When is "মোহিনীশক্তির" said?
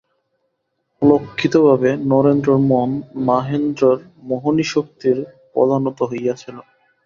4.29-5.17